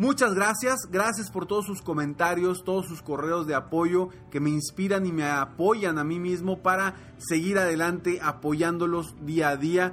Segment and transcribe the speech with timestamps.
[0.00, 5.04] Muchas gracias, gracias por todos sus comentarios, todos sus correos de apoyo que me inspiran
[5.04, 9.92] y me apoyan a mí mismo para seguir adelante apoyándolos día a día.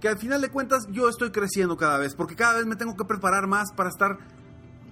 [0.00, 2.96] Que al final de cuentas yo estoy creciendo cada vez, porque cada vez me tengo
[2.96, 4.18] que preparar más para estar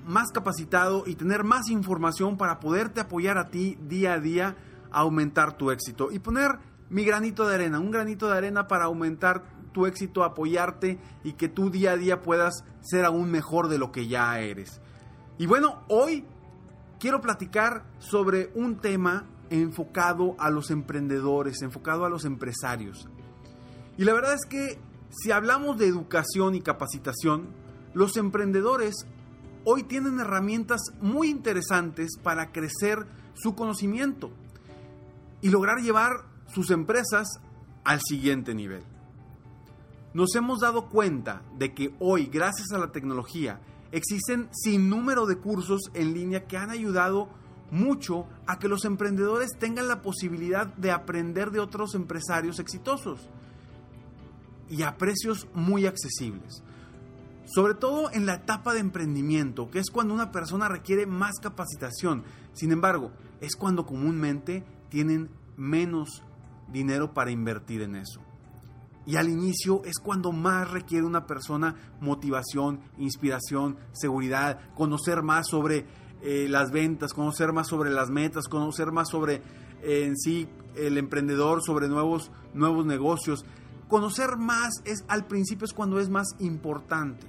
[0.07, 4.57] más capacitado y tener más información para poderte apoyar a ti día a día
[4.93, 6.61] aumentar tu éxito y poner
[6.91, 9.43] mi granito de arena, un granito de arena para aumentar
[9.75, 13.93] tu éxito, apoyarte y que tú día a día puedas ser aún mejor de lo
[13.93, 14.81] que ya eres.
[15.37, 16.25] Y bueno, hoy
[16.99, 23.07] quiero platicar sobre un tema enfocado a los emprendedores, enfocado a los empresarios.
[23.99, 24.79] Y la verdad es que
[25.11, 27.49] si hablamos de educación y capacitación,
[27.93, 28.95] los emprendedores
[29.65, 34.31] hoy tienen herramientas muy interesantes para crecer su conocimiento
[35.41, 37.27] y lograr llevar sus empresas
[37.85, 38.83] al siguiente nivel.
[40.15, 43.61] Nos hemos dado cuenta de que hoy, gracias a la tecnología,
[43.91, 47.29] existen sin número de cursos en línea que han ayudado
[47.73, 53.29] mucho a que los emprendedores tengan la posibilidad de aprender de otros empresarios exitosos
[54.71, 56.63] y a precios muy accesibles.
[57.47, 62.23] Sobre todo en la etapa de emprendimiento, que es cuando una persona requiere más capacitación.
[62.53, 63.11] Sin embargo,
[63.41, 66.23] es cuando comúnmente tienen menos
[66.73, 68.21] dinero para invertir en eso.
[69.07, 75.87] Y al inicio es cuando más requiere una persona motivación, inspiración, seguridad, conocer más sobre
[76.23, 79.43] eh, las ventas, conocer más sobre las metas, conocer más sobre
[79.83, 83.45] eh, en sí el emprendedor, sobre nuevos, nuevos negocios.
[83.89, 87.27] Conocer más es al principio es cuando es más importante.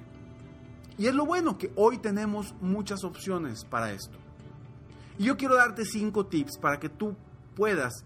[0.98, 4.18] Y es lo bueno que hoy tenemos muchas opciones para esto.
[5.18, 7.16] Y yo quiero darte cinco tips para que tú
[7.56, 8.06] puedas,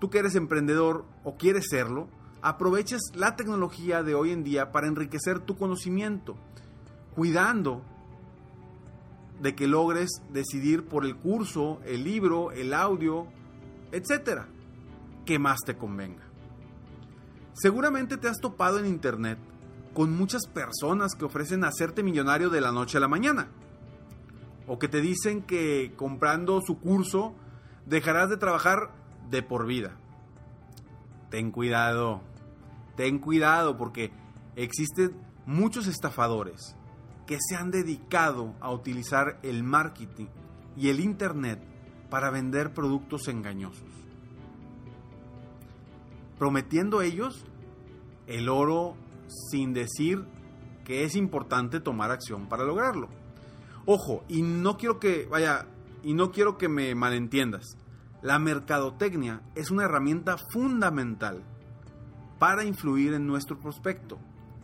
[0.00, 2.08] tú que eres emprendedor o quieres serlo,
[2.42, 6.36] aproveches la tecnología de hoy en día para enriquecer tu conocimiento,
[7.14, 7.82] cuidando
[9.40, 13.26] de que logres decidir por el curso, el libro, el audio,
[13.92, 14.48] etcétera,
[15.24, 16.22] que más te convenga.
[17.54, 19.38] Seguramente te has topado en internet
[19.94, 23.48] con muchas personas que ofrecen hacerte millonario de la noche a la mañana.
[24.66, 27.34] O que te dicen que comprando su curso
[27.86, 28.90] dejarás de trabajar
[29.28, 29.96] de por vida.
[31.30, 32.22] Ten cuidado
[32.96, 34.12] ten cuidado porque
[34.56, 35.16] existen
[35.46, 36.76] muchos estafadores
[37.26, 40.26] que se han dedicado a utilizar el marketing
[40.76, 41.60] y el Internet
[42.10, 43.88] para vender productos engañosos.
[46.38, 47.44] Prometiendo ellos
[48.26, 48.96] el oro
[49.50, 50.24] sin decir
[50.84, 53.08] que es importante tomar acción para lograrlo.
[53.86, 55.66] Ojo, y no quiero que, vaya,
[56.02, 57.76] y no quiero que me malentiendas.
[58.20, 61.42] La mercadotecnia es una herramienta fundamental
[62.42, 64.18] para influir en nuestro prospecto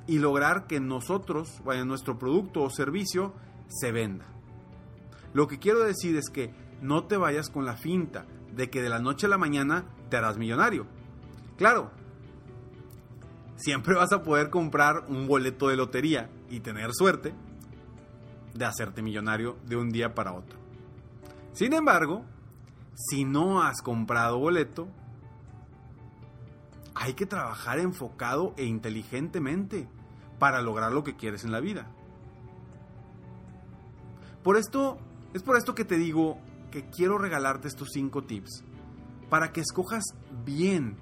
[0.08, 3.32] y lograr que nosotros, vaya, nuestro producto o servicio
[3.68, 4.26] se venda.
[5.32, 6.52] Lo que quiero decir es que
[6.82, 10.16] no te vayas con la finta de que de la noche a la mañana te
[10.16, 10.88] harás millonario.
[11.56, 11.92] Claro,
[13.54, 17.32] siempre vas a poder comprar un boleto de lotería y tener suerte
[18.54, 20.58] de hacerte millonario de un día para otro.
[21.52, 22.24] Sin embargo,
[22.96, 24.88] si no has comprado boleto,
[27.00, 29.88] hay que trabajar enfocado e inteligentemente
[30.38, 31.90] para lograr lo que quieres en la vida.
[34.42, 34.98] Por esto
[35.34, 36.38] Es por esto que te digo
[36.70, 38.64] que quiero regalarte estos cinco tips
[39.28, 40.02] para que escojas
[40.44, 40.96] bien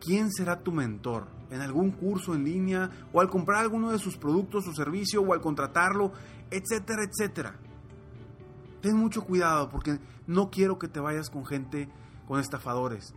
[0.00, 4.16] quién será tu mentor en algún curso en línea o al comprar alguno de sus
[4.16, 6.12] productos o servicio o al contratarlo,
[6.50, 7.54] etcétera, etcétera.
[8.82, 11.88] Ten mucho cuidado porque no quiero que te vayas con gente,
[12.26, 13.14] con estafadores,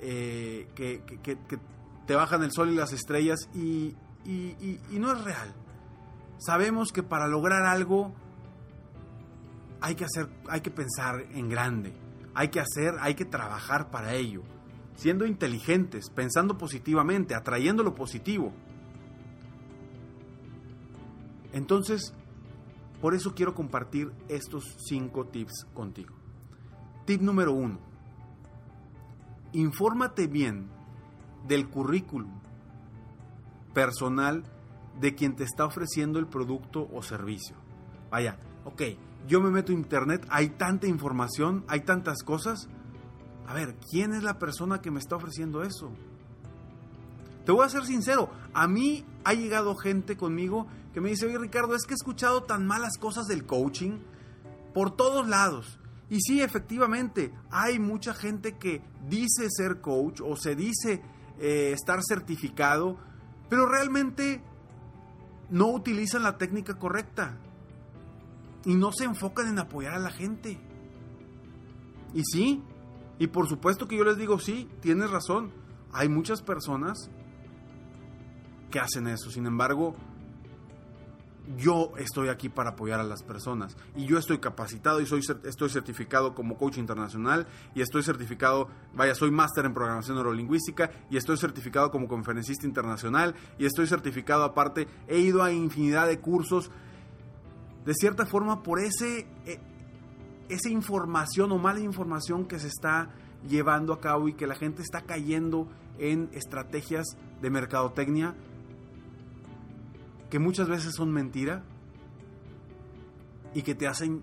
[0.00, 1.38] eh, que,
[2.06, 3.94] te bajan el sol y las estrellas y,
[4.24, 5.54] y no es real.
[6.38, 8.14] Sabemos que para lograr algo
[9.80, 11.92] hay que hacer, hay que pensar en grande,
[12.34, 14.42] hay que hacer, hay que trabajar para ello,
[14.94, 18.52] siendo inteligentes, pensando positivamente, atrayendo lo positivo.
[21.52, 22.14] Entonces,
[23.00, 26.14] por eso quiero compartir estos cinco tips contigo.
[27.06, 27.89] Tip número uno.
[29.52, 30.68] Infórmate bien
[31.46, 32.40] del currículum
[33.74, 34.44] personal
[35.00, 37.56] de quien te está ofreciendo el producto o servicio.
[38.10, 38.82] Vaya, ok,
[39.26, 42.68] yo me meto a internet, hay tanta información, hay tantas cosas.
[43.46, 45.90] A ver, ¿quién es la persona que me está ofreciendo eso?
[47.44, 51.38] Te voy a ser sincero, a mí ha llegado gente conmigo que me dice, oye
[51.38, 53.98] Ricardo, es que he escuchado tan malas cosas del coaching
[54.74, 55.79] por todos lados.
[56.10, 61.02] Y sí, efectivamente, hay mucha gente que dice ser coach o se dice
[61.38, 62.98] eh, estar certificado,
[63.48, 64.42] pero realmente
[65.50, 67.38] no utilizan la técnica correcta
[68.64, 70.58] y no se enfocan en apoyar a la gente.
[72.12, 72.62] Y sí,
[73.20, 75.52] y por supuesto que yo les digo, sí, tienes razón,
[75.92, 77.08] hay muchas personas
[78.70, 79.94] que hacen eso, sin embargo,
[81.56, 85.70] yo estoy aquí para apoyar a las personas y yo estoy capacitado y soy estoy
[85.70, 91.36] certificado como coach internacional y estoy certificado, vaya, soy máster en programación neurolingüística y estoy
[91.36, 96.70] certificado como conferencista internacional y estoy certificado aparte, he ido a infinidad de cursos.
[97.84, 99.58] De cierta forma por ese, eh,
[100.48, 103.10] esa información o mala información que se está
[103.48, 105.66] llevando a cabo y que la gente está cayendo
[105.98, 107.06] en estrategias
[107.40, 108.34] de mercadotecnia
[110.30, 111.64] que muchas veces son mentira
[113.52, 114.22] y que te hacen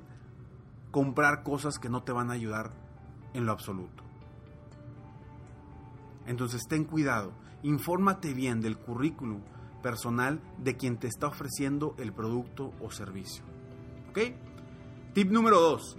[0.92, 2.72] comprar cosas que no te van a ayudar
[3.34, 4.04] en lo absoluto.
[6.26, 7.34] Entonces ten cuidado,
[7.64, 9.42] infórmate bien del currículum
[9.84, 13.44] personal de quien te está ofreciendo el producto o servicio.
[14.10, 14.20] ¿Ok?
[15.14, 15.98] Tip número 2.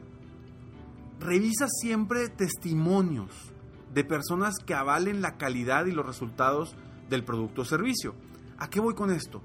[1.20, 3.52] Revisa siempre testimonios
[3.92, 6.76] de personas que avalen la calidad y los resultados
[7.08, 8.14] del producto o servicio.
[8.58, 9.42] ¿A qué voy con esto?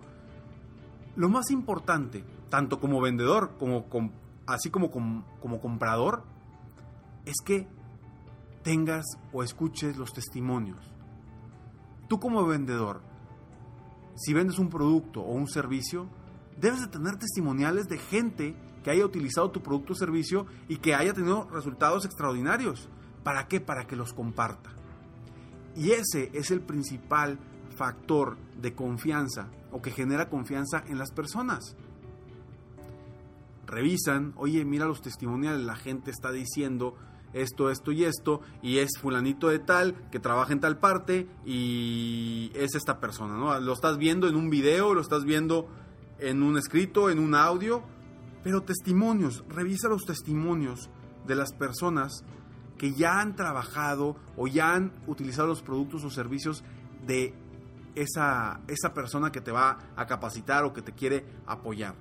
[1.16, 3.86] Lo más importante, tanto como vendedor como,
[4.48, 6.24] así como, como comprador,
[7.26, 7.68] es que
[8.64, 10.80] tengas o escuches los testimonios.
[12.08, 13.02] Tú como vendedor,
[14.16, 16.08] si vendes un producto o un servicio,
[16.60, 20.96] debes de tener testimoniales de gente que haya utilizado tu producto o servicio y que
[20.96, 22.90] haya tenido resultados extraordinarios.
[23.24, 23.62] ¿Para qué?
[23.62, 24.72] Para que los comparta.
[25.76, 27.40] Y ese es el principal
[27.76, 31.76] factor de confianza o que genera confianza en las personas.
[33.66, 36.96] Revisan, oye, mira los testimoniales, la gente está diciendo
[37.34, 42.52] esto, esto y esto, y es fulanito de tal, que trabaja en tal parte, y
[42.54, 43.60] es esta persona, ¿no?
[43.60, 45.68] Lo estás viendo en un video, lo estás viendo
[46.20, 47.84] en un escrito, en un audio,
[48.44, 50.92] pero testimonios, revisa los testimonios
[51.26, 52.24] de las personas
[52.78, 56.64] que ya han trabajado o ya han utilizado los productos o servicios
[57.08, 57.34] de
[57.96, 61.96] esa, esa persona que te va a capacitar o que te quiere apoyar.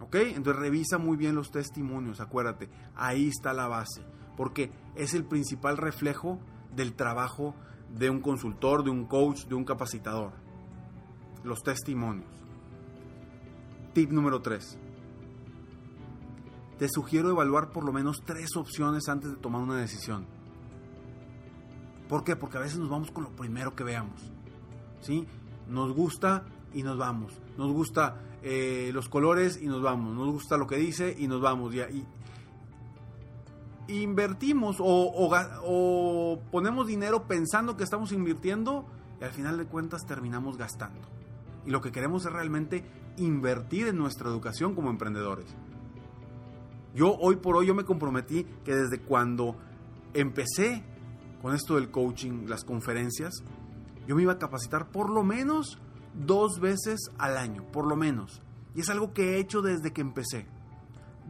[0.00, 0.16] ¿Ok?
[0.16, 4.02] Entonces revisa muy bien los testimonios, acuérdate, ahí está la base,
[4.36, 6.38] porque es el principal reflejo
[6.74, 7.54] del trabajo
[7.96, 10.32] de un consultor, de un coach, de un capacitador.
[11.44, 12.30] Los testimonios.
[13.92, 14.78] Tip número 3.
[16.78, 20.26] Te sugiero evaluar por lo menos tres opciones antes de tomar una decisión.
[22.08, 22.36] ¿Por qué?
[22.36, 24.20] Porque a veces nos vamos con lo primero que veamos.
[25.00, 25.26] ¿Sí?
[25.68, 26.44] Nos gusta
[26.74, 27.32] y nos vamos.
[27.56, 30.14] Nos gusta eh, los colores y nos vamos.
[30.14, 31.74] Nos gusta lo que dice y nos vamos.
[31.74, 32.04] Y,
[33.88, 38.86] invertimos o, o, ponemos dinero pensando que estamos invirtiendo
[39.20, 41.00] y al final de cuentas terminamos gastando.
[41.66, 42.84] Y lo que queremos es realmente
[43.16, 45.46] invertir en nuestra educación como emprendedores.
[46.94, 49.56] Yo hoy por hoy yo me comprometí que desde cuando
[50.14, 50.84] empecé
[51.42, 53.42] con esto del coaching, las conferencias,
[54.06, 55.78] yo me iba a capacitar por lo menos
[56.14, 58.40] dos veces al año, por lo menos.
[58.74, 60.46] Y es algo que he hecho desde que empecé.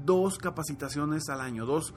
[0.05, 1.95] Dos capacitaciones al año, dos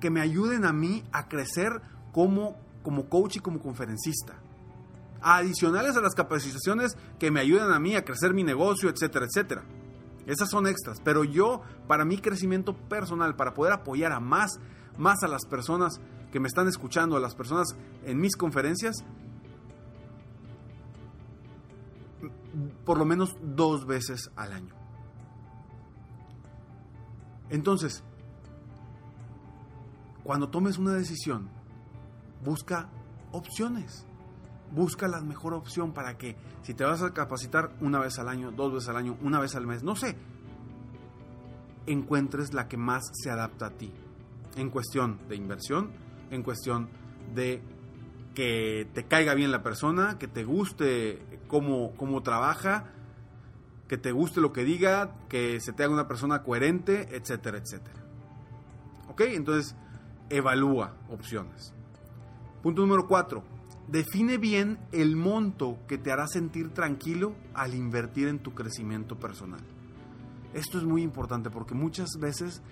[0.00, 1.82] que me ayuden a mí a crecer
[2.12, 4.34] como, como coach y como conferencista.
[5.22, 9.64] Adicionales a las capacitaciones que me ayudan a mí a crecer mi negocio, etcétera, etcétera.
[10.26, 11.00] Esas son extras.
[11.04, 14.58] Pero yo, para mi crecimiento personal, para poder apoyar a más,
[14.98, 16.00] más a las personas
[16.32, 17.68] que me están escuchando, a las personas
[18.04, 19.04] en mis conferencias,
[22.84, 24.74] por lo menos dos veces al año.
[27.48, 28.04] Entonces,
[30.22, 31.48] cuando tomes una decisión,
[32.44, 32.88] busca
[33.32, 34.06] opciones.
[34.72, 38.52] Busca la mejor opción para que si te vas a capacitar una vez al año,
[38.52, 40.16] dos veces al año, una vez al mes, no sé,
[41.86, 43.92] encuentres la que más se adapta a ti.
[44.56, 45.92] En cuestión de inversión,
[46.30, 46.88] en cuestión
[47.34, 47.62] de
[48.34, 52.92] que te caiga bien la persona, que te guste cómo, cómo trabaja,
[53.88, 58.00] que te guste lo que diga, que se te haga una persona coherente, etcétera, etcétera.
[59.08, 59.22] ¿Ok?
[59.22, 59.74] Entonces,
[60.28, 61.74] evalúa opciones.
[62.62, 63.42] Punto número 4.
[63.88, 69.60] Define bien el monto que te hará sentir tranquilo al invertir en tu crecimiento personal.
[70.54, 72.62] Esto es muy importante porque muchas veces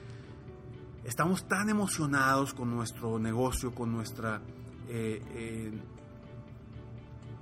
[1.08, 4.42] estamos tan emocionados con nuestro negocio, con nuestra
[4.88, 5.72] eh, eh,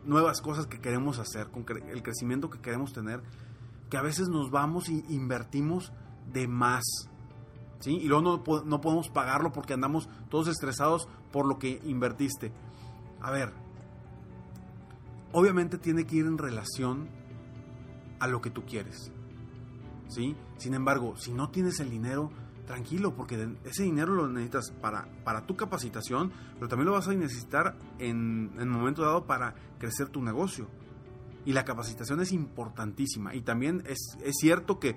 [0.05, 3.23] nuevas cosas que queremos hacer, con el crecimiento que queremos tener,
[3.91, 5.93] que a veces nos vamos e invertimos
[6.33, 6.85] de más.
[7.81, 7.97] ¿sí?
[7.97, 12.53] Y luego no, no podemos pagarlo porque andamos todos estresados por lo que invertiste.
[13.21, 13.53] A ver,
[15.33, 17.09] obviamente tiene que ir en relación
[18.21, 19.11] a lo que tú quieres.
[20.07, 20.37] ¿sí?
[20.57, 22.31] Sin embargo, si no tienes el dinero,
[22.67, 27.15] tranquilo, porque ese dinero lo necesitas para, para tu capacitación, pero también lo vas a
[27.15, 30.69] necesitar en, en momento dado para crecer tu negocio.
[31.45, 33.35] Y la capacitación es importantísima.
[33.35, 34.97] Y también es, es cierto que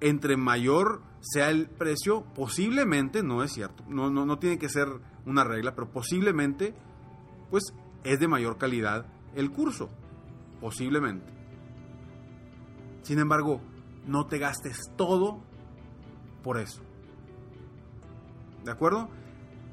[0.00, 4.88] entre mayor sea el precio, posiblemente, no es cierto, no, no, no tiene que ser
[5.26, 6.74] una regla, pero posiblemente,
[7.50, 9.90] pues es de mayor calidad el curso,
[10.60, 11.32] posiblemente.
[13.02, 13.60] Sin embargo,
[14.06, 15.42] no te gastes todo
[16.42, 16.82] por eso.
[18.64, 19.08] ¿De acuerdo?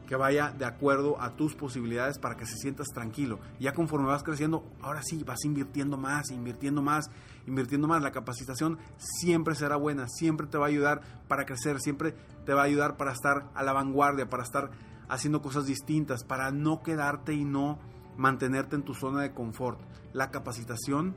[0.07, 3.39] Que vaya de acuerdo a tus posibilidades para que se sientas tranquilo.
[3.59, 7.09] Ya conforme vas creciendo, ahora sí, vas invirtiendo más, invirtiendo más,
[7.47, 8.03] invirtiendo más.
[8.03, 12.61] La capacitación siempre será buena, siempre te va a ayudar para crecer, siempre te va
[12.61, 14.69] a ayudar para estar a la vanguardia, para estar
[15.09, 17.79] haciendo cosas distintas, para no quedarte y no
[18.17, 19.79] mantenerte en tu zona de confort.
[20.13, 21.15] La capacitación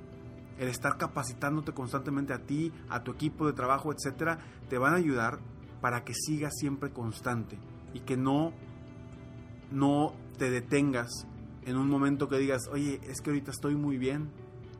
[0.58, 4.38] el estar capacitándote constantemente a ti, a tu equipo de trabajo, etcétera,
[4.68, 5.38] te van a ayudar
[5.80, 7.58] para que sigas siempre constante
[7.94, 8.52] y que no,
[9.70, 11.26] no te detengas
[11.64, 14.30] en un momento que digas, oye, es que ahorita estoy muy bien,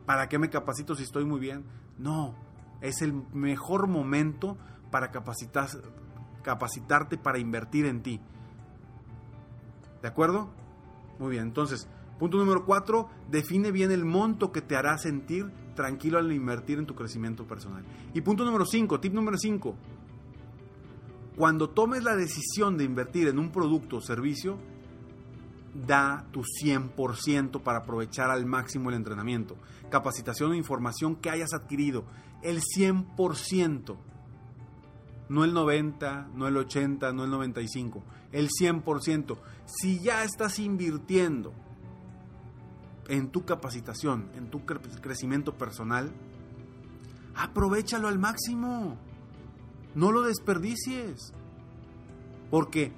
[0.05, 1.63] ¿para qué me capacito si estoy muy bien?
[1.97, 2.35] No,
[2.81, 4.57] es el mejor momento
[4.89, 5.67] para capacitar,
[6.41, 8.19] capacitarte, para invertir en ti.
[10.01, 10.49] ¿De acuerdo?
[11.19, 16.17] Muy bien, entonces, punto número cuatro, define bien el monto que te hará sentir tranquilo
[16.17, 17.85] al invertir en tu crecimiento personal.
[18.13, 19.75] Y punto número 5, tip número 5.
[21.37, 24.57] Cuando tomes la decisión de invertir en un producto o servicio,
[25.73, 29.55] da tu 100% para aprovechar al máximo el entrenamiento,
[29.89, 32.03] capacitación o información que hayas adquirido.
[32.43, 33.95] El 100%.
[35.29, 38.03] No el 90, no el 80, no el 95.
[38.33, 39.37] El 100%.
[39.63, 41.53] Si ya estás invirtiendo
[43.09, 46.11] en tu capacitación, en tu crecimiento personal,
[47.35, 48.97] aprovechalo al máximo.
[49.95, 51.33] No lo desperdicies.
[52.51, 52.93] Porque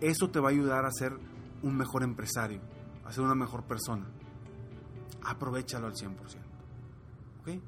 [0.00, 1.12] eso te va a ayudar a ser
[1.62, 2.60] un mejor empresario,
[3.04, 4.06] a ser una mejor persona.
[5.24, 6.16] Aprovechalo al 100%.
[7.40, 7.62] ¿Okay?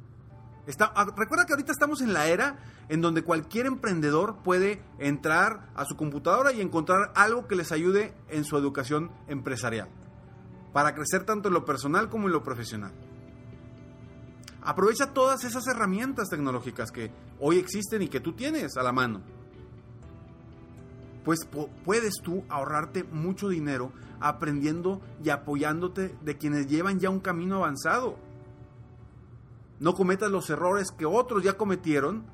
[0.66, 2.58] Está, ah, recuerda que ahorita estamos en la era
[2.88, 8.14] en donde cualquier emprendedor puede entrar a su computadora y encontrar algo que les ayude
[8.28, 9.88] en su educación empresarial
[10.72, 12.92] para crecer tanto en lo personal como en lo profesional.
[14.62, 17.10] Aprovecha todas esas herramientas tecnológicas que
[17.40, 19.22] hoy existen y que tú tienes a la mano.
[21.24, 21.40] Pues
[21.84, 28.16] puedes tú ahorrarte mucho dinero aprendiendo y apoyándote de quienes llevan ya un camino avanzado.
[29.80, 32.24] No cometas los errores que otros ya cometieron.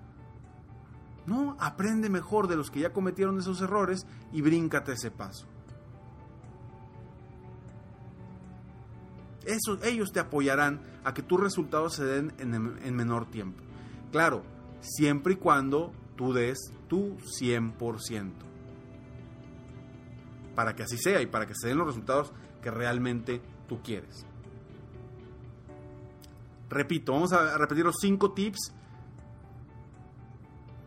[1.27, 5.47] No, aprende mejor de los que ya cometieron esos errores y bríncate ese paso.
[9.47, 13.63] Ellos te apoyarán a que tus resultados se den en, menor tiempo.
[14.13, 14.43] Claro,
[14.81, 16.59] siempre y cuando tú des
[16.89, 18.33] tu 100%.
[20.55, 22.33] Para que así sea y para que se den los resultados
[22.63, 24.25] que realmente tú quieres.
[26.71, 28.73] Repito, vamos a repetir los cinco tips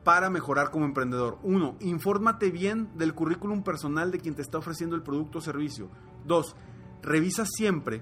[0.04, 1.38] para mejorar como emprendedor.
[1.44, 5.90] Uno, infórmate bien del currículum personal de quien te está ofreciendo el producto o servicio.
[6.26, 6.56] Dos,
[7.02, 8.02] revisa siempre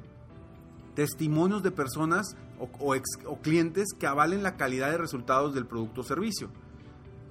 [0.96, 6.50] testimonios de personas o, clientes que avalen la calidad de resultados del producto o servicio.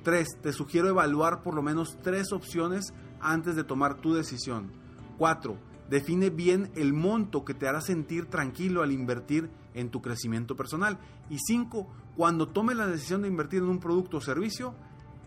[0.02, 0.28] 3.
[0.42, 4.70] Te sugiero evaluar por lo menos tres opciones antes de tomar tu decisión.
[5.18, 5.56] 4.
[5.88, 10.98] Define bien el monto que te hará sentir tranquilo al invertir en tu crecimiento personal.
[11.30, 11.88] Y 5.
[12.16, 14.74] Cuando tomes la decisión de invertir en un producto o servicio,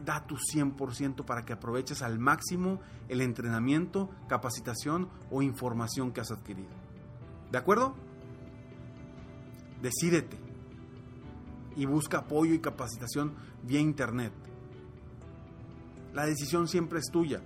[0.05, 2.79] da tu 100% para que aproveches al máximo
[3.09, 6.69] el entrenamiento, capacitación o información que has adquirido.
[7.51, 7.95] ¿De acuerdo?
[9.81, 10.37] Decídete
[11.75, 14.33] y busca apoyo y capacitación vía internet.
[16.13, 17.41] La decisión siempre es tuya.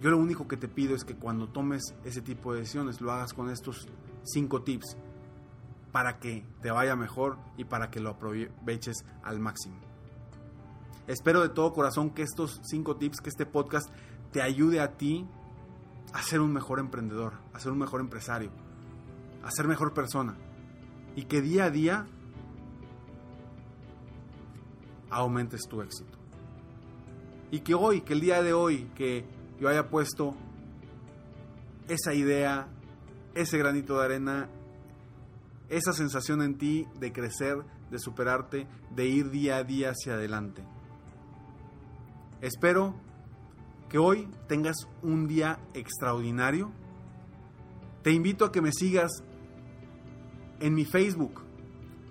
[0.00, 3.12] Yo lo único que te pido es que cuando tomes ese tipo de decisiones lo
[3.12, 3.86] hagas con estos
[4.24, 4.96] cinco tips
[5.92, 9.76] para que te vaya mejor y para que lo aproveches al máximo.
[11.06, 13.88] Espero de todo corazón que estos cinco tips, que este podcast
[14.32, 15.26] te ayude a ti
[16.12, 18.50] a ser un mejor emprendedor, a ser un mejor empresario,
[19.44, 20.36] a ser mejor persona
[21.18, 22.06] y que día a día
[25.10, 26.16] aumentes tu éxito.
[27.50, 29.24] Y que hoy, que el día de hoy, que
[29.58, 30.36] yo haya puesto
[31.88, 32.68] esa idea,
[33.34, 34.48] ese granito de arena,
[35.68, 40.62] esa sensación en ti de crecer, de superarte, de ir día a día hacia adelante.
[42.40, 42.94] Espero
[43.88, 46.70] que hoy tengas un día extraordinario.
[48.04, 49.24] Te invito a que me sigas
[50.60, 51.42] en mi Facebook.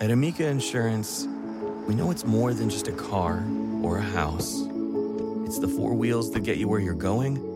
[0.00, 1.26] At Amica Insurance,
[1.88, 3.42] we know it's more than just a car
[3.82, 4.62] or a house.
[5.44, 7.47] It's the four wheels that get you where you're going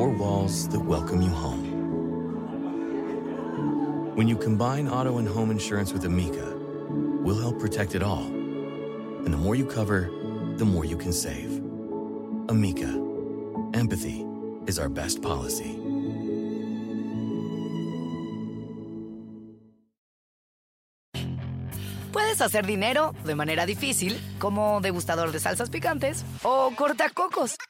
[0.00, 1.64] four walls that welcome you home.
[4.16, 6.56] When you combine auto and home insurance with Amica,
[7.22, 8.24] we'll help protect it all.
[9.24, 10.08] And the more you cover,
[10.56, 11.50] the more you can save.
[12.48, 12.88] Amica,
[13.74, 14.24] empathy
[14.66, 15.76] is our best policy.
[22.10, 27.56] Puedes hacer dinero de manera difícil, como degustador de salsas picantes, o cortacocos,